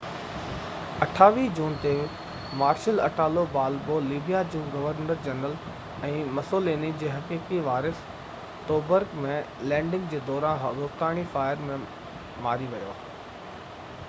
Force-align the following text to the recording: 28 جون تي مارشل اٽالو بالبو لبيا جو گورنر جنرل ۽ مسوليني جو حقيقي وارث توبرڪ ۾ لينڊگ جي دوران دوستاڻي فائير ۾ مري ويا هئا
28 1.05 1.41
جون 1.57 1.73
تي 1.81 1.89
مارشل 2.61 3.01
اٽالو 3.07 3.41
بالبو 3.57 3.97
لبيا 4.05 4.39
جو 4.55 4.61
گورنر 4.75 5.13
جنرل 5.27 5.53
۽ 6.07 6.23
مسوليني 6.39 6.89
جو 7.03 7.11
حقيقي 7.17 7.59
وارث 7.67 8.01
توبرڪ 8.71 9.13
۾ 9.27 9.35
لينڊگ 9.73 10.07
جي 10.15 10.23
دوران 10.31 10.63
دوستاڻي 10.79 11.27
فائير 11.35 11.61
۾ 11.69 11.77
مري 12.47 12.71
ويا 12.73 12.91
هئا 13.03 13.99